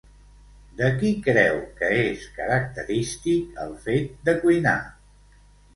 De 0.79 0.87
qui 1.01 1.11
creu 1.27 1.59
que 1.81 1.91
és 2.07 2.25
característic 2.39 3.63
el 3.67 3.79
fet 3.87 4.19
de 4.31 4.39
cuinar? 4.45 4.79